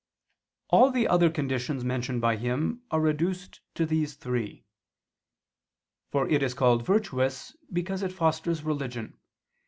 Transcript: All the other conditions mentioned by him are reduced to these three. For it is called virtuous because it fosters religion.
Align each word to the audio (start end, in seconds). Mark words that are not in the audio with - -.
All 0.69 0.89
the 0.89 1.07
other 1.07 1.29
conditions 1.29 1.83
mentioned 1.83 2.21
by 2.21 2.35
him 2.35 2.81
are 2.89 2.99
reduced 2.99 3.61
to 3.75 3.85
these 3.85 4.15
three. 4.15 4.65
For 6.09 6.27
it 6.27 6.41
is 6.41 6.55
called 6.55 6.83
virtuous 6.83 7.55
because 7.71 8.01
it 8.01 8.11
fosters 8.11 8.63
religion. 8.63 9.19